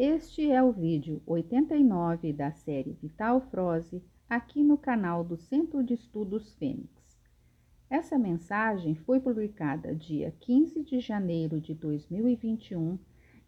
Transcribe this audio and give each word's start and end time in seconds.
Este 0.00 0.48
é 0.48 0.62
o 0.62 0.70
vídeo 0.70 1.20
89 1.26 2.32
da 2.32 2.52
série 2.52 2.92
Vital 2.92 3.40
Froze, 3.40 4.00
aqui 4.30 4.62
no 4.62 4.78
canal 4.78 5.24
do 5.24 5.36
Centro 5.36 5.82
de 5.82 5.94
Estudos 5.94 6.54
Fênix. 6.54 7.20
Essa 7.90 8.16
mensagem 8.16 8.94
foi 8.94 9.18
publicada 9.18 9.92
dia 9.92 10.32
15 10.38 10.84
de 10.84 11.00
janeiro 11.00 11.60
de 11.60 11.74
2021 11.74 12.96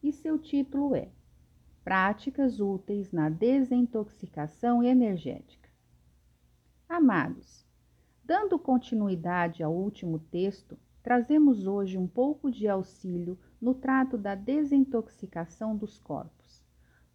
e 0.03 0.13
seu 0.13 0.41
título 0.41 0.97
é 0.97 1.09
Práticas 1.85 2.59
úteis 2.59 3.13
na 3.13 3.29
desintoxicação 3.29 4.83
energética. 4.83 5.71
Amados, 6.89 7.65
dando 8.25 8.59
continuidade 8.59 9.63
ao 9.63 9.73
último 9.73 10.19
texto, 10.19 10.77
trazemos 11.01 11.69
hoje 11.69 11.97
um 11.97 12.09
pouco 12.09 12.51
de 12.51 12.67
auxílio 12.67 13.39
no 13.61 13.75
trato 13.75 14.19
da 14.19 14.35
desintoxicação 14.35 15.77
dos 15.77 15.99
corpos, 15.99 16.40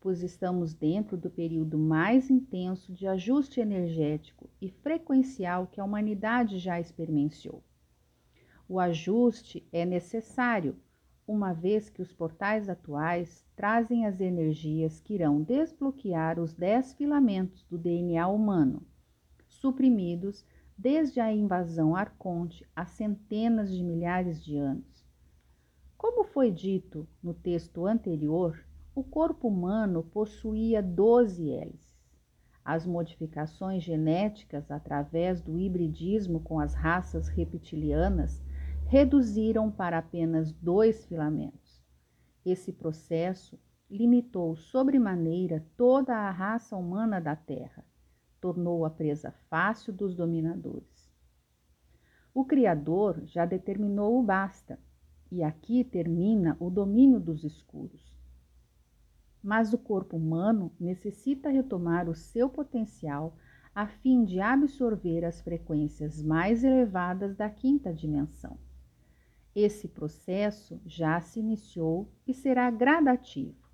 pois 0.05 0.21
estamos 0.21 0.75
dentro 0.75 1.17
do 1.17 1.31
período 1.31 1.79
mais 1.79 2.29
intenso 2.29 2.93
de 2.93 3.07
ajuste 3.07 3.59
energético 3.59 4.47
e 4.61 4.69
frequencial 4.69 5.65
que 5.65 5.81
a 5.81 5.83
humanidade 5.83 6.59
já 6.59 6.79
experienciou. 6.79 7.63
O 8.69 8.79
ajuste 8.79 9.67
é 9.71 9.83
necessário, 9.83 10.77
uma 11.27 11.53
vez 11.53 11.89
que 11.89 12.03
os 12.03 12.13
portais 12.13 12.69
atuais 12.69 13.43
trazem 13.55 14.05
as 14.05 14.21
energias 14.21 14.99
que 14.99 15.15
irão 15.15 15.41
desbloquear 15.41 16.39
os 16.39 16.53
dez 16.53 16.93
filamentos 16.93 17.63
do 17.63 17.75
DNA 17.75 18.27
humano, 18.27 18.85
suprimidos 19.47 20.45
desde 20.77 21.19
a 21.19 21.33
invasão 21.33 21.95
arconte 21.95 22.63
há 22.75 22.85
centenas 22.85 23.73
de 23.73 23.83
milhares 23.83 24.45
de 24.45 24.55
anos. 24.55 25.03
Como 25.97 26.23
foi 26.23 26.51
dito 26.51 27.07
no 27.23 27.33
texto 27.33 27.87
anterior, 27.87 28.63
o 28.95 29.03
corpo 29.03 29.49
humano 29.49 30.01
possuía 30.01 30.81
12 30.81 31.51
hélices. 31.51 31.93
As 32.63 32.85
modificações 32.87 33.83
genéticas 33.83 34.71
através 34.71 35.41
do 35.41 35.59
hibridismo 35.59 36.39
com 36.39 36.59
as 36.59 36.73
raças 36.73 37.27
reptilianas 37.27 38.41
reduziram 38.87 39.69
para 39.69 39.97
apenas 39.97 40.53
dois 40.53 41.05
filamentos. 41.05 41.83
Esse 42.45 42.71
processo 42.71 43.59
limitou 43.89 44.55
sobremaneira 44.55 45.67
toda 45.75 46.15
a 46.15 46.31
raça 46.31 46.77
humana 46.77 47.19
da 47.19 47.35
Terra 47.35 47.83
tornou 48.39 48.85
a 48.85 48.89
presa 48.89 49.31
fácil 49.49 49.91
dos 49.91 50.15
dominadores. 50.15 51.11
O 52.33 52.45
Criador 52.45 53.21
já 53.25 53.45
determinou 53.45 54.19
o 54.19 54.23
basta, 54.23 54.79
e 55.31 55.41
aqui 55.41 55.83
termina 55.83 56.55
o 56.59 56.69
domínio 56.69 57.19
dos 57.19 57.43
escuros. 57.43 58.14
Mas 59.45 59.73
o 59.73 59.77
corpo 59.77 60.17
humano 60.17 60.71
necessita 60.79 61.51
retomar 61.51 62.09
o 62.09 62.15
seu 62.15 62.49
potencial 62.49 63.37
a 63.75 63.85
fim 63.85 64.25
de 64.25 64.39
absorver 64.39 65.23
as 65.23 65.39
frequências 65.39 66.19
mais 66.23 66.63
elevadas 66.63 67.35
da 67.35 67.47
quinta 67.47 67.93
dimensão. 67.93 68.57
Esse 69.53 69.87
processo 69.87 70.81
já 70.83 71.21
se 71.21 71.39
iniciou 71.39 72.11
e 72.25 72.33
será 72.33 72.71
gradativo. 72.71 73.69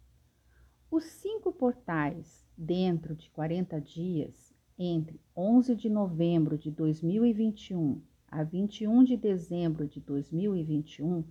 Os 0.91 1.05
cinco 1.05 1.53
portais, 1.53 2.45
dentro 2.57 3.15
de 3.15 3.29
40 3.29 3.79
dias, 3.79 4.53
entre 4.77 5.21
11 5.33 5.73
de 5.73 5.89
novembro 5.89 6.57
de 6.57 6.69
2021 6.69 8.01
a 8.27 8.43
21 8.43 9.05
de 9.05 9.15
dezembro 9.15 9.87
de 9.87 10.01
2021 10.01 11.23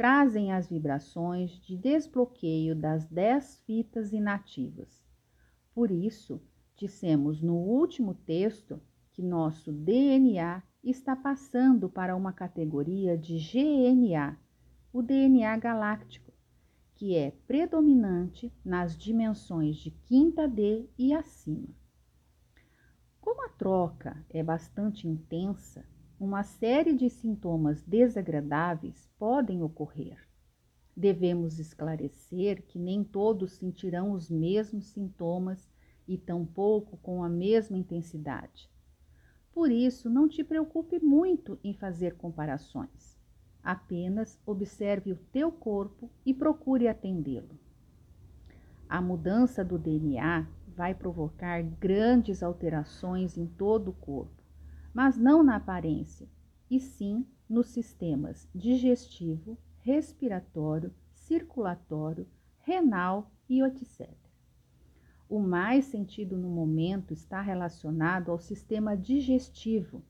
trazem 0.00 0.50
as 0.50 0.66
vibrações 0.66 1.60
de 1.60 1.76
desbloqueio 1.76 2.74
das 2.74 3.04
10 3.04 3.58
fitas 3.66 4.14
inativas. 4.14 5.04
Por 5.74 5.90
isso, 5.90 6.40
dissemos 6.74 7.42
no 7.42 7.56
último 7.56 8.14
texto 8.14 8.80
que 9.12 9.22
nosso 9.22 9.70
DNA 9.70 10.62
está 10.82 11.14
passando 11.14 11.86
para 11.86 12.16
uma 12.16 12.32
categoria 12.32 13.14
de 13.14 13.36
GNA, 13.36 14.38
o 14.90 15.02
DNA 15.02 15.54
galáctico, 15.58 16.32
que 16.94 17.14
é 17.14 17.32
predominante 17.46 18.50
nas 18.64 18.96
dimensões 18.96 19.76
de 19.76 19.90
quinta 19.90 20.48
D 20.48 20.88
e 20.96 21.12
acima. 21.12 21.68
Como 23.20 23.44
a 23.44 23.50
troca 23.50 24.24
é 24.30 24.42
bastante 24.42 25.06
intensa, 25.06 25.84
uma 26.20 26.42
série 26.42 26.92
de 26.92 27.08
sintomas 27.08 27.82
desagradáveis 27.82 29.08
podem 29.18 29.62
ocorrer. 29.62 30.18
Devemos 30.94 31.58
esclarecer 31.58 32.62
que 32.66 32.78
nem 32.78 33.02
todos 33.02 33.52
sentirão 33.52 34.12
os 34.12 34.28
mesmos 34.28 34.88
sintomas 34.88 35.66
e 36.06 36.18
tampouco 36.18 36.98
com 36.98 37.24
a 37.24 37.28
mesma 37.28 37.78
intensidade. 37.78 38.70
Por 39.50 39.70
isso, 39.70 40.10
não 40.10 40.28
te 40.28 40.44
preocupe 40.44 40.98
muito 40.98 41.58
em 41.64 41.72
fazer 41.72 42.16
comparações. 42.16 43.18
Apenas 43.62 44.38
observe 44.44 45.12
o 45.12 45.16
teu 45.32 45.50
corpo 45.50 46.10
e 46.26 46.34
procure 46.34 46.86
atendê-lo. 46.86 47.58
A 48.86 49.00
mudança 49.00 49.64
do 49.64 49.78
DNA 49.78 50.46
vai 50.76 50.94
provocar 50.94 51.62
grandes 51.62 52.42
alterações 52.42 53.38
em 53.38 53.46
todo 53.46 53.88
o 53.88 53.94
corpo, 53.94 54.39
mas 54.92 55.16
não 55.16 55.42
na 55.42 55.56
aparência, 55.56 56.28
e 56.70 56.78
sim 56.78 57.26
nos 57.48 57.68
sistemas 57.68 58.48
digestivo, 58.54 59.58
respiratório, 59.80 60.92
circulatório, 61.12 62.26
renal 62.60 63.30
e 63.48 63.62
etc. 63.62 64.08
O 65.28 65.38
mais 65.38 65.84
sentido 65.84 66.36
no 66.36 66.48
momento 66.48 67.12
está 67.12 67.40
relacionado 67.40 68.30
ao 68.30 68.38
sistema 68.38 68.96
digestivo, 68.96 70.02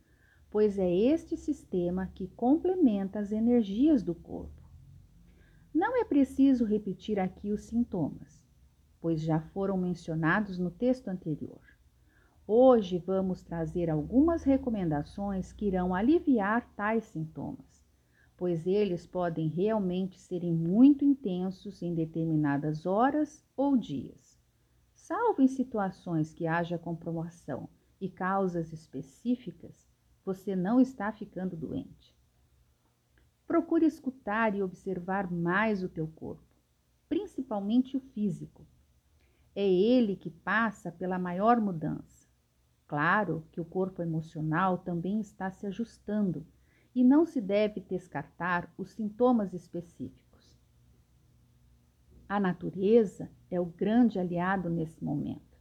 pois 0.50 0.78
é 0.78 0.90
este 0.92 1.36
sistema 1.36 2.06
que 2.14 2.28
complementa 2.28 3.18
as 3.18 3.32
energias 3.32 4.02
do 4.02 4.14
corpo. 4.14 4.68
Não 5.72 5.96
é 6.00 6.04
preciso 6.04 6.64
repetir 6.64 7.18
aqui 7.18 7.52
os 7.52 7.64
sintomas 7.64 8.40
pois 9.00 9.20
já 9.20 9.40
foram 9.40 9.78
mencionados 9.78 10.58
no 10.58 10.70
texto 10.70 11.08
anterior. 11.08 11.60
Hoje 12.52 12.98
vamos 12.98 13.42
trazer 13.42 13.88
algumas 13.88 14.42
recomendações 14.42 15.52
que 15.52 15.66
irão 15.66 15.94
aliviar 15.94 16.68
tais 16.74 17.04
sintomas, 17.04 17.86
pois 18.36 18.66
eles 18.66 19.06
podem 19.06 19.46
realmente 19.46 20.18
serem 20.18 20.52
muito 20.52 21.04
intensos 21.04 21.80
em 21.80 21.94
determinadas 21.94 22.86
horas 22.86 23.46
ou 23.56 23.76
dias. 23.76 24.36
Salvo 24.96 25.42
em 25.42 25.46
situações 25.46 26.34
que 26.34 26.48
haja 26.48 26.76
comprovação 26.76 27.68
e 28.00 28.08
causas 28.08 28.72
específicas, 28.72 29.88
você 30.24 30.56
não 30.56 30.80
está 30.80 31.12
ficando 31.12 31.54
doente. 31.54 32.18
Procure 33.46 33.86
escutar 33.86 34.56
e 34.56 34.62
observar 34.64 35.30
mais 35.30 35.84
o 35.84 35.88
teu 35.88 36.08
corpo, 36.08 36.42
principalmente 37.08 37.96
o 37.96 38.00
físico 38.00 38.66
é 39.54 39.68
ele 39.68 40.16
que 40.16 40.30
passa 40.30 40.92
pela 40.92 41.18
maior 41.18 41.60
mudança. 41.60 42.19
Claro 42.90 43.44
que 43.52 43.60
o 43.60 43.64
corpo 43.64 44.02
emocional 44.02 44.78
também 44.78 45.20
está 45.20 45.48
se 45.48 45.64
ajustando 45.64 46.44
e 46.92 47.04
não 47.04 47.24
se 47.24 47.40
deve 47.40 47.80
descartar 47.80 48.68
os 48.76 48.90
sintomas 48.90 49.54
específicos. 49.54 50.58
A 52.28 52.40
natureza 52.40 53.30
é 53.48 53.60
o 53.60 53.64
grande 53.64 54.18
aliado 54.18 54.68
nesse 54.68 55.04
momento. 55.04 55.56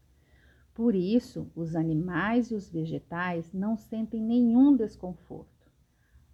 Por 0.74 0.96
isso, 0.96 1.52
os 1.56 1.76
animais 1.76 2.50
e 2.50 2.56
os 2.56 2.68
vegetais 2.68 3.54
não 3.54 3.78
sentem 3.78 4.24
nenhum 4.24 4.76
desconforto. 4.76 5.72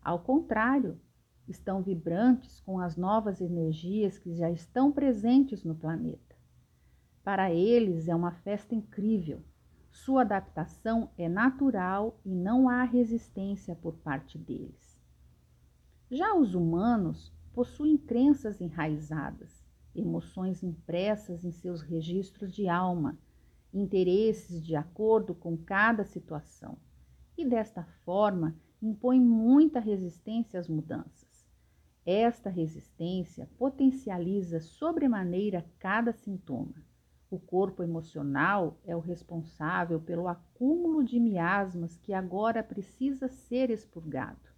Ao 0.02 0.20
contrário, 0.20 0.98
estão 1.46 1.82
vibrantes 1.84 2.62
com 2.62 2.80
as 2.80 2.96
novas 2.96 3.42
energias 3.42 4.18
que 4.18 4.34
já 4.34 4.50
estão 4.50 4.94
presentes 4.94 5.62
no 5.62 5.76
planeta. 5.76 6.38
Para 7.22 7.52
eles 7.52 8.08
é 8.08 8.16
uma 8.16 8.32
festa 8.32 8.74
incrível. 8.74 9.44
Sua 9.96 10.24
adaptação 10.24 11.10
é 11.18 11.30
natural 11.30 12.20
e 12.26 12.36
não 12.36 12.68
há 12.68 12.84
resistência 12.84 13.74
por 13.78 13.96
parte 13.96 14.38
deles. 14.38 15.00
Já 16.12 16.36
os 16.36 16.54
humanos 16.54 17.34
possuem 17.54 17.98
crenças 17.98 18.60
enraizadas, 18.60 19.64
emoções 19.96 20.62
impressas 20.62 21.46
em 21.46 21.52
seus 21.52 21.82
registros 21.82 22.54
de 22.54 22.68
alma, 22.68 23.18
interesses 23.74 24.62
de 24.64 24.76
acordo 24.76 25.34
com 25.34 25.58
cada 25.58 26.04
situação, 26.04 26.78
e 27.38 27.46
desta 27.46 27.86
forma 28.04 28.54
impõem 28.82 29.22
muita 29.22 29.80
resistência 29.80 30.60
às 30.60 30.68
mudanças. 30.68 31.48
Esta 32.06 32.50
resistência 32.50 33.50
potencializa 33.58 34.60
sobremaneira 34.60 35.66
cada 35.80 36.12
sintoma. 36.12 36.84
O 37.30 37.40
corpo 37.40 37.82
emocional 37.82 38.78
é 38.86 38.96
o 38.96 39.00
responsável 39.00 40.00
pelo 40.00 40.28
acúmulo 40.28 41.04
de 41.04 41.20
miasmas 41.20 41.98
que 41.98 42.14
agora 42.14 42.64
precisa 42.64 43.28
ser 43.28 43.72
expurgado. 43.72 44.50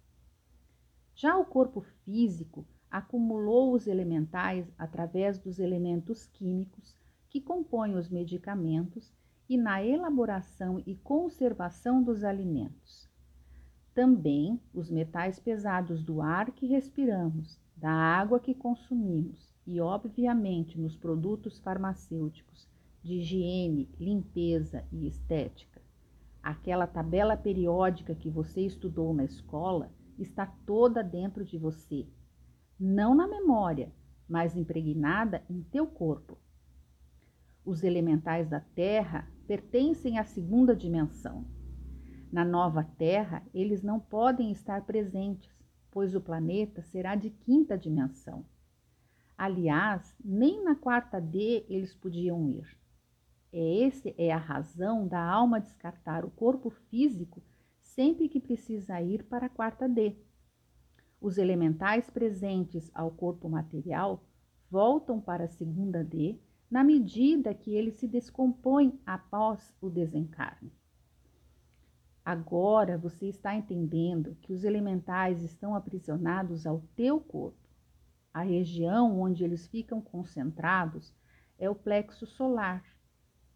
Já 1.14 1.36
o 1.36 1.46
corpo 1.46 1.80
físico 2.04 2.66
acumulou 2.90 3.74
os 3.74 3.86
elementais 3.86 4.70
através 4.78 5.38
dos 5.38 5.58
elementos 5.58 6.26
químicos 6.26 6.94
que 7.28 7.40
compõem 7.40 7.94
os 7.94 8.08
medicamentos 8.08 9.12
e 9.48 9.56
na 9.56 9.82
elaboração 9.82 10.82
e 10.86 10.94
conservação 10.94 12.02
dos 12.02 12.22
alimentos. 12.22 13.08
Também 13.94 14.60
os 14.74 14.90
metais 14.90 15.38
pesados 15.38 16.04
do 16.04 16.20
ar 16.20 16.52
que 16.52 16.66
respiramos, 16.66 17.58
da 17.74 17.90
água 17.90 18.38
que 18.38 18.54
consumimos 18.54 19.57
e, 19.68 19.82
obviamente, 19.82 20.80
nos 20.80 20.96
produtos 20.96 21.58
farmacêuticos 21.58 22.66
de 23.02 23.16
higiene, 23.16 23.86
limpeza 24.00 24.82
e 24.90 25.06
estética. 25.06 25.82
Aquela 26.42 26.86
tabela 26.86 27.36
periódica 27.36 28.14
que 28.14 28.30
você 28.30 28.62
estudou 28.62 29.12
na 29.12 29.24
escola 29.24 29.92
está 30.18 30.46
toda 30.46 31.04
dentro 31.04 31.44
de 31.44 31.58
você, 31.58 32.06
não 32.80 33.14
na 33.14 33.28
memória, 33.28 33.92
mas 34.26 34.56
impregnada 34.56 35.44
em 35.50 35.60
teu 35.60 35.86
corpo. 35.86 36.38
Os 37.62 37.84
elementais 37.84 38.48
da 38.48 38.60
Terra 38.60 39.30
pertencem 39.46 40.18
à 40.18 40.24
segunda 40.24 40.74
dimensão. 40.74 41.44
Na 42.32 42.42
nova 42.42 42.84
Terra, 42.96 43.42
eles 43.52 43.82
não 43.82 44.00
podem 44.00 44.50
estar 44.50 44.86
presentes, 44.86 45.54
pois 45.90 46.14
o 46.14 46.22
planeta 46.22 46.80
será 46.80 47.14
de 47.14 47.28
quinta 47.28 47.76
dimensão. 47.76 48.46
Aliás, 49.38 50.16
nem 50.22 50.64
na 50.64 50.74
quarta 50.74 51.20
D 51.20 51.64
eles 51.68 51.94
podiam 51.94 52.50
ir. 52.50 52.76
É 53.52 53.86
esse 53.86 54.12
é 54.18 54.32
a 54.32 54.36
razão 54.36 55.06
da 55.06 55.24
alma 55.24 55.60
descartar 55.60 56.24
o 56.24 56.30
corpo 56.30 56.70
físico 56.70 57.40
sempre 57.80 58.28
que 58.28 58.40
precisa 58.40 59.00
ir 59.00 59.22
para 59.22 59.46
a 59.46 59.48
quarta 59.48 59.88
D. 59.88 60.16
Os 61.20 61.38
elementais 61.38 62.10
presentes 62.10 62.90
ao 62.92 63.12
corpo 63.12 63.48
material 63.48 64.24
voltam 64.68 65.20
para 65.20 65.44
a 65.44 65.48
segunda 65.48 66.02
D 66.02 66.36
na 66.68 66.82
medida 66.82 67.54
que 67.54 67.74
ele 67.74 67.92
se 67.92 68.08
descompõe 68.08 69.00
após 69.06 69.72
o 69.80 69.88
desencarne. 69.88 70.72
Agora 72.24 72.98
você 72.98 73.26
está 73.26 73.54
entendendo 73.54 74.36
que 74.42 74.52
os 74.52 74.64
elementais 74.64 75.44
estão 75.44 75.76
aprisionados 75.76 76.66
ao 76.66 76.82
teu 76.96 77.20
corpo. 77.20 77.67
A 78.32 78.42
região 78.42 79.20
onde 79.20 79.44
eles 79.44 79.66
ficam 79.66 80.00
concentrados 80.00 81.12
é 81.58 81.68
o 81.68 81.74
plexo 81.74 82.26
solar, 82.26 82.84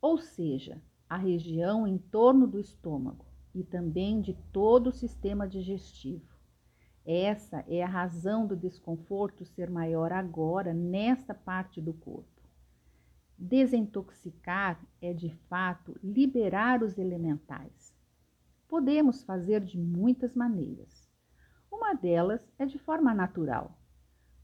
ou 0.00 0.18
seja, 0.18 0.82
a 1.08 1.16
região 1.16 1.86
em 1.86 1.98
torno 1.98 2.46
do 2.46 2.58
estômago 2.58 3.26
e 3.54 3.62
também 3.62 4.20
de 4.20 4.34
todo 4.52 4.88
o 4.88 4.92
sistema 4.92 5.46
digestivo. 5.46 6.32
Essa 7.04 7.64
é 7.68 7.82
a 7.82 7.88
razão 7.88 8.46
do 8.46 8.56
desconforto 8.56 9.44
ser 9.44 9.68
maior 9.68 10.12
agora 10.12 10.72
nesta 10.72 11.34
parte 11.34 11.80
do 11.80 11.92
corpo. 11.92 12.42
Desintoxicar 13.36 14.80
é 15.00 15.12
de 15.12 15.30
fato 15.48 15.98
liberar 16.02 16.82
os 16.82 16.96
elementais. 16.96 17.92
Podemos 18.68 19.22
fazer 19.24 19.60
de 19.60 19.78
muitas 19.78 20.34
maneiras. 20.34 21.10
Uma 21.70 21.92
delas 21.92 22.48
é 22.58 22.64
de 22.64 22.78
forma 22.78 23.12
natural. 23.12 23.76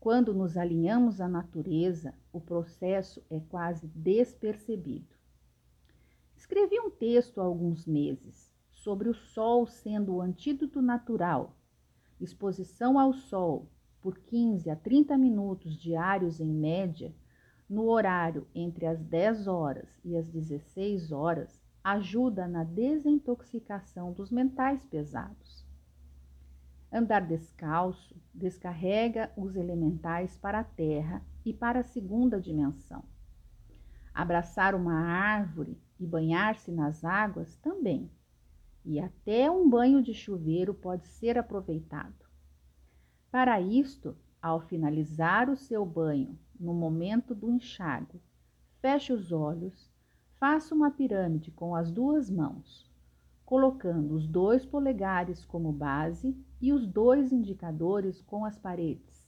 Quando 0.00 0.32
nos 0.32 0.56
alinhamos 0.56 1.20
à 1.20 1.28
natureza, 1.28 2.14
o 2.32 2.40
processo 2.40 3.22
é 3.28 3.40
quase 3.40 3.88
despercebido. 3.88 5.16
Escrevi 6.36 6.78
um 6.78 6.88
texto 6.88 7.40
há 7.40 7.44
alguns 7.44 7.84
meses 7.84 8.48
sobre 8.70 9.08
o 9.08 9.14
sol 9.14 9.66
sendo 9.66 10.14
o 10.14 10.20
antídoto 10.20 10.80
natural. 10.80 11.56
Exposição 12.20 12.98
ao 12.98 13.12
sol 13.12 13.68
por 14.00 14.18
15 14.20 14.70
a 14.70 14.76
30 14.76 15.18
minutos 15.18 15.76
diários 15.76 16.40
em 16.40 16.52
média 16.52 17.12
no 17.68 17.88
horário 17.88 18.46
entre 18.54 18.86
as 18.86 19.02
10 19.02 19.48
horas 19.48 20.00
e 20.04 20.16
as 20.16 20.28
16 20.28 21.10
horas 21.10 21.60
ajuda 21.82 22.46
na 22.46 22.62
desintoxicação 22.62 24.12
dos 24.12 24.30
mentais 24.30 24.86
pesados. 24.86 25.67
Andar 26.90 27.26
descalço 27.26 28.16
descarrega 28.32 29.30
os 29.36 29.56
elementais 29.56 30.38
para 30.38 30.60
a 30.60 30.64
terra 30.64 31.22
e 31.44 31.52
para 31.52 31.80
a 31.80 31.84
segunda 31.84 32.40
dimensão. 32.40 33.04
Abraçar 34.14 34.74
uma 34.74 34.94
árvore 34.94 35.78
e 36.00 36.06
banhar-se 36.06 36.72
nas 36.72 37.04
águas 37.04 37.56
também. 37.56 38.10
E 38.84 38.98
até 38.98 39.50
um 39.50 39.68
banho 39.68 40.02
de 40.02 40.14
chuveiro 40.14 40.72
pode 40.72 41.06
ser 41.06 41.36
aproveitado. 41.36 42.26
Para 43.30 43.60
isto, 43.60 44.16
ao 44.40 44.60
finalizar 44.60 45.50
o 45.50 45.56
seu 45.56 45.84
banho, 45.84 46.38
no 46.58 46.72
momento 46.72 47.34
do 47.34 47.50
enxágue, 47.50 48.20
feche 48.80 49.12
os 49.12 49.30
olhos, 49.30 49.90
faça 50.38 50.74
uma 50.74 50.90
pirâmide 50.90 51.50
com 51.50 51.74
as 51.74 51.90
duas 51.90 52.30
mãos, 52.30 52.87
colocando 53.48 54.14
os 54.14 54.26
dois 54.26 54.66
polegares 54.66 55.42
como 55.42 55.72
base 55.72 56.36
e 56.60 56.70
os 56.70 56.86
dois 56.86 57.32
indicadores 57.32 58.20
com 58.20 58.44
as 58.44 58.58
paredes. 58.58 59.26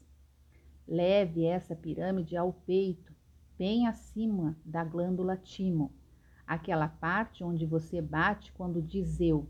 Leve 0.87 1.47
essa 1.47 1.75
pirâmide 1.75 2.37
ao 2.37 2.53
peito, 2.53 3.15
bem 3.57 3.87
acima 3.87 4.55
da 4.63 4.85
glândula 4.85 5.39
timo, 5.39 5.91
aquela 6.47 6.87
parte 6.87 7.43
onde 7.43 7.65
você 7.65 8.03
bate 8.03 8.53
quando 8.53 8.83
diz 8.83 9.19
eu, 9.23 9.49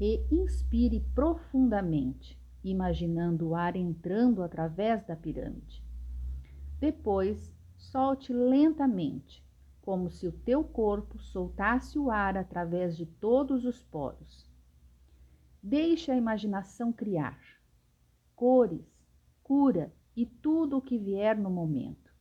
e 0.00 0.24
inspire 0.30 1.00
profundamente 1.12 2.40
imaginando 2.62 3.48
o 3.48 3.54
ar 3.56 3.74
entrando 3.74 4.44
através 4.44 5.04
da 5.04 5.16
pirâmide. 5.16 5.82
Depois, 6.78 7.52
solte 7.76 8.32
lentamente, 8.32 9.44
como 9.90 10.08
se 10.08 10.24
o 10.28 10.30
teu 10.30 10.62
corpo 10.62 11.18
soltasse 11.18 11.98
o 11.98 12.12
ar 12.12 12.36
através 12.36 12.96
de 12.96 13.04
todos 13.04 13.64
os 13.64 13.82
poros. 13.82 14.48
Deixe 15.60 16.12
a 16.12 16.16
imaginação 16.16 16.92
criar 16.92 17.40
cores, 18.36 18.86
cura 19.42 19.92
e 20.14 20.24
tudo 20.24 20.76
o 20.76 20.80
que 20.80 20.96
vier 20.96 21.36
no 21.36 21.50
momento. 21.50 22.14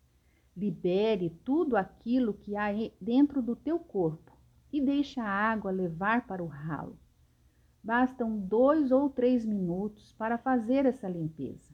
Libere 0.58 1.30
tudo 1.46 1.78
aquilo 1.78 2.34
que 2.34 2.56
há 2.56 2.70
dentro 3.00 3.40
do 3.40 3.56
teu 3.56 3.78
corpo 3.78 4.36
e 4.74 4.82
deixe 4.82 5.20
a 5.20 5.30
água 5.30 5.70
levar 5.70 6.26
para 6.26 6.44
o 6.44 6.48
ralo. 6.48 6.98
Bastam 7.84 8.36
dois 8.36 8.92
ou 8.92 9.12
três 9.12 9.46
minutos 9.46 10.12
para 10.14 10.40
fazer 10.40 10.88
essa 10.88 11.08
limpeza. 11.08 11.72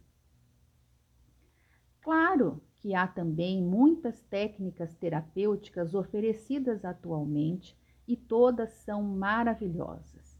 Claro 2.02 2.62
que 2.86 2.94
há 2.94 3.08
também 3.08 3.64
muitas 3.64 4.22
técnicas 4.30 4.94
terapêuticas 4.94 5.96
oferecidas 5.96 6.86
atualmente 6.86 7.76
e 8.08 8.16
todas 8.16 8.70
são 8.74 9.02
maravilhosas. 9.02 10.40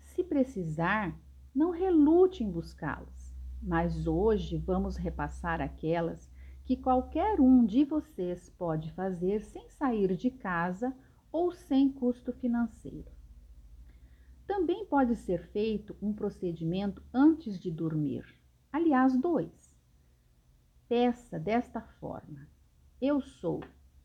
Se 0.00 0.24
precisar, 0.24 1.16
não 1.54 1.70
relute 1.70 2.42
em 2.42 2.50
buscá-las, 2.50 3.32
mas 3.62 4.08
hoje 4.08 4.58
vamos 4.58 4.96
repassar 4.96 5.60
aquelas 5.60 6.28
que 6.64 6.76
qualquer 6.76 7.40
um 7.40 7.64
de 7.64 7.84
vocês 7.84 8.50
pode 8.58 8.90
fazer 8.90 9.44
sem 9.44 9.70
sair 9.70 10.16
de 10.16 10.28
casa 10.28 10.92
ou 11.30 11.52
sem 11.52 11.88
custo 11.88 12.32
financeiro. 12.32 13.12
Também 14.44 14.84
pode 14.86 15.14
ser 15.14 15.46
feito 15.52 15.94
um 16.02 16.12
procedimento 16.12 17.00
antes 17.14 17.60
de 17.60 17.70
dormir, 17.70 18.24
aliás, 18.72 19.16
dois. 19.16 19.59
Peça 20.90 21.38
desta 21.38 21.80
forma: 22.00 22.48
Eu 23.00 23.20
sou, 23.20 23.60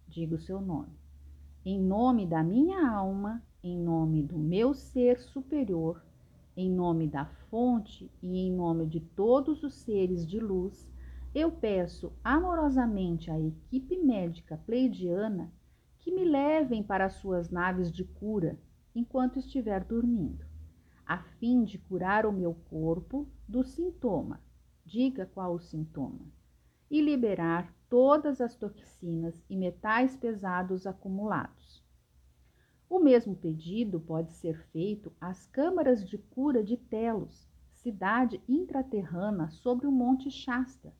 diga 0.07 0.35
o 0.35 0.39
seu 0.39 0.61
nome, 0.61 0.95
em 1.65 1.81
nome 1.81 2.27
da 2.27 2.43
minha 2.43 2.87
alma, 2.87 3.43
em 3.63 3.75
nome 3.75 4.21
do 4.21 4.37
meu 4.37 4.71
ser 4.75 5.19
superior, 5.19 6.05
em 6.55 6.69
nome 6.69 7.07
da 7.07 7.25
fonte 7.49 8.11
e 8.21 8.37
em 8.37 8.51
nome 8.51 8.85
de 8.85 8.99
todos 8.99 9.63
os 9.63 9.73
seres 9.73 10.27
de 10.27 10.39
luz, 10.39 10.87
eu 11.33 11.51
peço 11.51 12.13
amorosamente 12.23 13.31
à 13.31 13.39
equipe 13.39 13.97
médica 13.97 14.55
pleidiana 14.55 15.51
que 15.97 16.11
me 16.11 16.23
levem 16.23 16.83
para 16.83 17.09
suas 17.09 17.49
naves 17.49 17.91
de 17.91 18.03
cura 18.03 18.59
enquanto 18.93 19.39
estiver 19.39 19.83
dormindo, 19.83 20.45
a 21.03 21.17
fim 21.39 21.63
de 21.63 21.79
curar 21.79 22.27
o 22.27 22.31
meu 22.31 22.53
corpo 22.69 23.27
do 23.47 23.63
sintoma, 23.63 24.39
diga 24.85 25.25
qual 25.25 25.55
o 25.55 25.59
sintoma, 25.59 26.31
e 26.89 27.01
liberar 27.01 27.73
todas 27.89 28.41
as 28.41 28.55
toxinas 28.55 29.43
e 29.49 29.55
metais 29.55 30.15
pesados 30.15 30.85
acumulados. 30.85 31.83
O 32.89 32.99
mesmo 32.99 33.35
pedido 33.35 33.99
pode 33.99 34.31
ser 34.33 34.61
feito 34.67 35.11
às 35.19 35.45
câmaras 35.47 36.07
de 36.07 36.17
cura 36.17 36.63
de 36.63 36.77
Telos, 36.77 37.47
cidade 37.71 38.41
intraterrana 38.47 39.49
sobre 39.49 39.87
o 39.87 39.91
Monte 39.91 40.29
Shasta. 40.29 40.93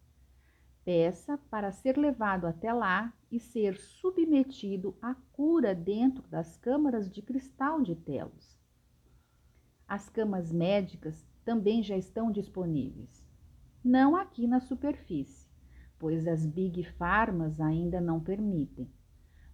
Peça 0.84 1.38
para 1.50 1.72
ser 1.72 1.98
levado 1.98 2.46
até 2.46 2.72
lá 2.72 3.14
e 3.32 3.40
ser 3.40 3.78
submetido 3.78 4.96
à 5.02 5.16
cura 5.34 5.74
dentro 5.74 6.28
das 6.28 6.58
câmaras 6.58 7.10
de 7.10 7.22
cristal 7.22 7.82
de 7.82 7.96
Telos. 7.96 8.56
As 9.88 10.10
camas 10.10 10.52
médicas 10.52 11.28
também 11.44 11.84
já 11.84 11.98
estão 11.98 12.32
disponíveis. 12.32 13.24
não 13.84 14.16
aqui 14.16 14.48
na 14.48 14.60
superfície, 14.60 15.45
pois 16.00 16.28
as 16.28 16.46
Big 16.46 16.84
Pharmas 16.84 17.60
ainda 17.60 18.02
não 18.02 18.20
permitem. 18.20 18.90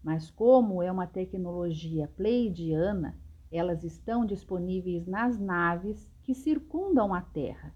Mas 0.04 0.32
como 0.32 0.82
é 0.82 0.92
uma 0.92 1.06
tecnologia 1.06 2.08
pleidiana, 2.08 3.18
elas 3.52 3.84
estão 3.84 4.26
disponíveis 4.26 5.06
nas 5.06 5.40
naves 5.40 6.10
que 6.24 6.34
circundam 6.34 7.14
a 7.14 7.22
Terra. 7.22 7.76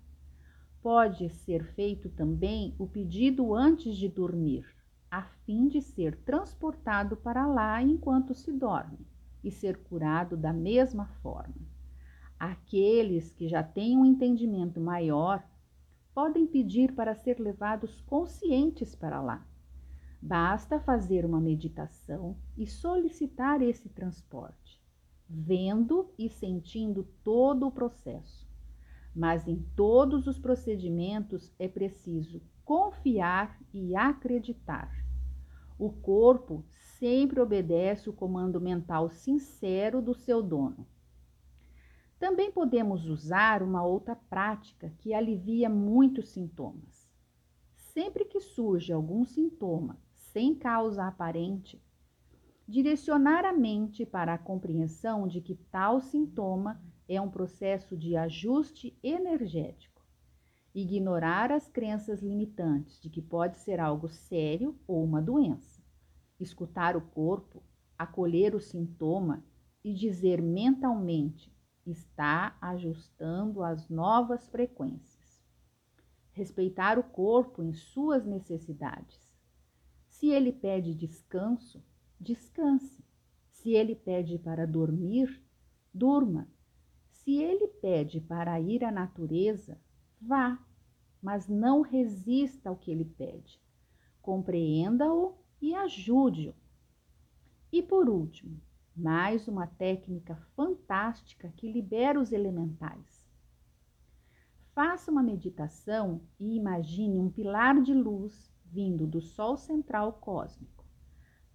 Pode 0.81 1.29
ser 1.29 1.63
feito 1.73 2.09
também 2.09 2.75
o 2.77 2.87
pedido 2.87 3.53
antes 3.53 3.97
de 3.97 4.07
dormir, 4.07 4.65
a 5.09 5.23
fim 5.45 5.67
de 5.67 5.81
ser 5.81 6.15
transportado 6.23 7.17
para 7.17 7.45
lá 7.47 7.81
enquanto 7.81 8.33
se 8.33 8.51
dorme 8.51 9.05
e 9.43 9.51
ser 9.51 9.77
curado 9.77 10.35
da 10.35 10.51
mesma 10.51 11.07
forma. 11.21 11.55
Aqueles 12.39 13.31
que 13.31 13.47
já 13.47 13.63
têm 13.63 13.97
um 13.97 14.05
entendimento 14.05 14.79
maior 14.79 15.43
podem 16.15 16.47
pedir 16.47 16.95
para 16.95 17.13
ser 17.13 17.41
levados 17.41 17.99
conscientes 18.03 18.95
para 18.95 19.21
lá. 19.21 19.45
Basta 20.21 20.79
fazer 20.79 21.25
uma 21.25 21.41
meditação 21.41 22.37
e 22.57 22.65
solicitar 22.65 23.61
esse 23.61 23.89
transporte, 23.89 24.81
vendo 25.29 26.09
e 26.17 26.29
sentindo 26.29 27.03
todo 27.21 27.67
o 27.67 27.71
processo. 27.71 28.49
Mas 29.13 29.45
em 29.45 29.61
todos 29.75 30.25
os 30.25 30.39
procedimentos 30.39 31.53
é 31.59 31.67
preciso 31.67 32.41
confiar 32.63 33.59
e 33.73 33.93
acreditar. 33.93 34.89
O 35.77 35.91
corpo 35.91 36.63
sempre 36.97 37.41
obedece 37.41 38.09
o 38.09 38.13
comando 38.13 38.61
mental 38.61 39.09
sincero 39.09 40.01
do 40.01 40.13
seu 40.13 40.41
dono. 40.41 40.87
Também 42.25 42.51
podemos 42.51 43.05
usar 43.05 43.61
uma 43.61 43.85
outra 43.85 44.15
prática 44.15 44.91
que 44.97 45.13
alivia 45.13 45.69
muitos 45.69 46.29
sintomas. 46.29 47.07
Sempre 47.75 48.25
que 48.25 48.39
surge 48.39 48.91
algum 48.91 49.23
sintoma 49.23 50.01
sem 50.11 50.55
causa 50.55 51.05
aparente, 51.05 51.79
direcionar 52.67 53.45
a 53.45 53.53
mente 53.53 54.07
para 54.07 54.33
a 54.33 54.39
compreensão 54.39 55.27
de 55.27 55.39
que 55.39 55.53
tal 55.53 56.01
sintoma 56.01 56.81
é 57.07 57.21
um 57.21 57.29
processo 57.29 57.95
de 57.95 58.15
ajuste 58.15 58.97
energético. 59.03 60.03
Ignorar 60.73 61.51
as 61.51 61.67
crenças 61.67 62.23
limitantes 62.23 62.99
de 62.99 63.07
que 63.07 63.21
pode 63.21 63.59
ser 63.59 63.79
algo 63.79 64.09
sério 64.09 64.75
ou 64.87 65.03
uma 65.03 65.21
doença. 65.21 65.79
Escutar 66.39 66.97
o 66.97 67.01
corpo, 67.01 67.61
acolher 67.95 68.55
o 68.55 68.59
sintoma 68.59 69.45
e 69.83 69.93
dizer 69.93 70.41
mentalmente: 70.41 71.54
está 71.85 72.57
ajustando 72.59 73.63
as 73.63 73.87
novas 73.89 74.47
frequências. 74.49 75.43
Respeitar 76.31 76.97
o 76.97 77.03
corpo 77.03 77.63
em 77.63 77.73
suas 77.73 78.25
necessidades. 78.25 79.33
Se 80.07 80.27
ele 80.27 80.51
pede 80.51 80.95
descanso, 80.95 81.83
descanse. 82.19 83.03
Se 83.51 83.71
ele 83.71 83.95
pede 83.95 84.37
para 84.39 84.65
dormir, 84.65 85.43
durma. 85.93 86.47
Se 87.09 87.35
ele 87.37 87.67
pede 87.67 88.19
para 88.19 88.59
ir 88.59 88.83
à 88.83 88.91
natureza, 88.91 89.79
vá, 90.21 90.59
mas 91.21 91.47
não 91.47 91.81
resista 91.81 92.69
ao 92.69 92.75
que 92.75 92.91
ele 92.91 93.05
pede. 93.05 93.59
Compreenda-o 94.21 95.37
e 95.61 95.73
ajude-o. 95.73 96.53
E 97.71 97.81
por 97.81 98.09
último, 98.09 98.61
mais 98.95 99.45
uma 99.45 99.67
técnica 99.67 100.37
fantástica 100.55 101.51
que 101.57 101.69
libera 101.69 102.17
os 102.17 102.31
elementais. 102.31 103.27
Faça 104.73 105.11
uma 105.11 105.21
meditação 105.21 106.21
e 106.39 106.55
imagine 106.55 107.19
um 107.19 107.29
pilar 107.29 107.81
de 107.81 107.93
luz 107.93 108.53
vindo 108.63 109.05
do 109.05 109.19
Sol 109.19 109.57
central 109.57 110.13
cósmico, 110.13 110.85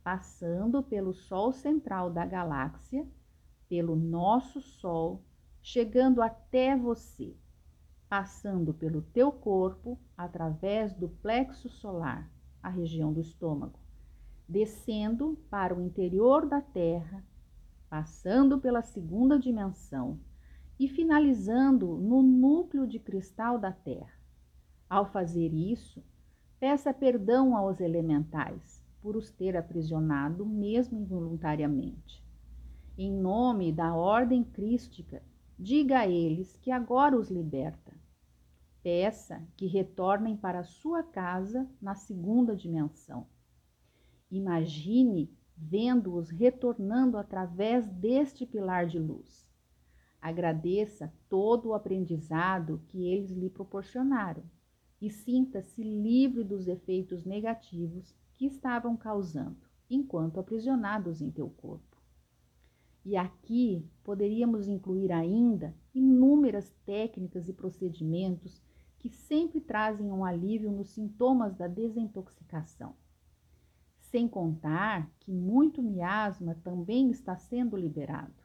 passando 0.04 0.82
pelo 0.82 1.14
Sol 1.14 1.50
central 1.50 2.11
da 2.11 2.26
galáxia, 2.26 3.09
pelo 3.70 3.97
nosso 3.97 4.61
Sol, 4.61 5.25
chegando 5.62 6.20
até 6.20 6.76
você, 6.76 7.35
passando 8.06 8.75
pelo 8.75 9.00
teu 9.00 9.32
corpo 9.32 9.99
através 10.14 10.92
do 10.92 11.09
plexo 11.09 11.70
solar, 11.70 12.30
a 12.62 12.68
região 12.68 13.14
do 13.14 13.20
estômago, 13.20 13.78
descendo 14.47 15.38
para 15.49 15.75
o 15.75 15.80
interior 15.80 16.47
da 16.47 16.61
Terra 16.61 17.25
passando 17.90 18.61
pela 18.61 18.82
segunda 18.82 19.37
dimensão 19.37 20.20
e 20.78 20.87
finalizando 20.88 21.99
no 21.99 22.23
núcleo 22.23 22.87
de 22.87 23.00
cristal 23.00 23.59
da 23.59 23.73
Terra. 23.73 24.14
Ao 24.88 25.04
fazer 25.04 25.52
isso, 25.52 26.02
peça 26.61 26.94
perdão 26.94 27.56
aos 27.56 27.80
elementais 27.80 28.80
por 29.02 29.16
os 29.16 29.30
ter 29.30 29.56
aprisionado, 29.56 30.47
mesmo 30.47 31.00
involuntariamente. 31.00 32.25
Em 32.97 33.12
nome 33.12 33.73
da 33.73 33.94
ordem 33.94 34.44
crística, 34.44 35.23
diga 35.59 36.00
a 36.00 36.09
eles 36.09 36.56
que 36.59 36.70
agora 36.70 37.16
os 37.16 37.28
liberta. 37.28 37.92
Peça 38.82 39.42
que 39.56 39.66
retornem 39.66 40.37
para 40.37 40.62
sua 40.62 41.02
casa 41.02 41.68
na 41.82 41.94
segunda 41.94 42.54
dimensão. 42.54 43.26
Imagine 44.30 45.30
vendo-os 45.61 46.31
retornando 46.31 47.19
através 47.19 47.87
deste 47.87 48.47
pilar 48.47 48.87
de 48.87 48.99
luz. 48.99 49.47
Agradeça 50.21 51.12
todo 51.29 51.69
o 51.69 51.75
aprendizado 51.75 52.83
que 52.88 53.07
eles 53.07 53.31
lhe 53.31 53.50
proporcionaram 53.50 54.43
e 55.00 55.11
sinta-se 55.11 55.83
livre 55.83 56.45
dos 56.45 56.67
efeitos 56.67 57.25
negativos 57.25 58.14
que 58.37 58.47
estavam 58.47 58.97
causando 58.97 59.69
enquanto 59.88 60.40
aprisionados 60.40 61.21
em 61.21 61.31
teu 61.31 61.49
corpo. 61.49 61.97
E 63.05 63.17
aqui 63.17 63.87
poderíamos 64.05 64.69
incluir 64.69 65.11
ainda 65.11 65.75
inúmeras 65.95 66.71
técnicas 66.85 67.49
e 67.49 67.52
procedimentos 67.52 68.62
que 68.99 69.09
sempre 69.09 69.61
trazem 69.61 70.12
um 70.12 70.25
alívio 70.25 70.71
nos 70.71 70.90
sintomas 70.90 71.55
da 71.57 71.67
desintoxicação. 71.67 72.95
Sem 74.11 74.26
contar 74.26 75.09
que 75.21 75.31
muito 75.31 75.81
miasma 75.81 76.57
também 76.64 77.12
está 77.12 77.37
sendo 77.37 77.76
liberado. 77.76 78.43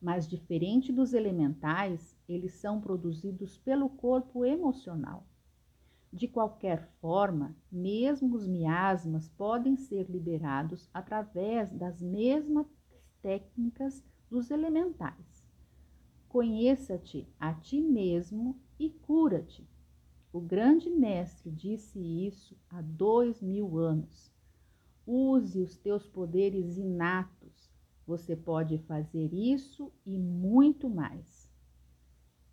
Mas, 0.00 0.26
diferente 0.26 0.90
dos 0.90 1.12
elementais, 1.12 2.16
eles 2.26 2.54
são 2.54 2.80
produzidos 2.80 3.58
pelo 3.58 3.90
corpo 3.90 4.42
emocional. 4.42 5.26
De 6.10 6.26
qualquer 6.26 6.88
forma, 6.98 7.54
mesmo 7.70 8.34
os 8.34 8.48
miasmas 8.48 9.28
podem 9.28 9.76
ser 9.76 10.08
liberados 10.08 10.88
através 10.94 11.70
das 11.70 12.00
mesmas 12.00 12.66
técnicas 13.20 14.02
dos 14.30 14.50
elementais. 14.50 15.46
Conheça-te 16.26 17.28
a 17.38 17.52
ti 17.52 17.82
mesmo 17.82 18.58
e 18.78 18.88
cura-te. 18.88 19.68
O 20.32 20.40
grande 20.40 20.88
mestre 20.88 21.50
disse 21.50 21.98
isso 21.98 22.58
há 22.70 22.80
dois 22.80 23.42
mil 23.42 23.76
anos 23.76 24.34
Use 25.06 25.60
os 25.60 25.76
teus 25.76 26.04
poderes 26.06 26.76
inatos. 26.76 27.70
Você 28.06 28.34
pode 28.34 28.78
fazer 28.78 29.32
isso 29.32 29.92
e 30.04 30.18
muito 30.18 30.88
mais. 30.90 31.48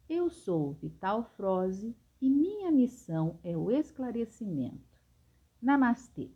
Eu 0.08 0.30
sou 0.30 0.74
Vital 0.74 1.24
Froze 1.36 1.96
e 2.22 2.30
minha 2.30 2.72
missão 2.72 3.40
é 3.44 3.58
o 3.58 3.72
esclarecimento. 3.72 5.00
Namastê! 5.62 6.30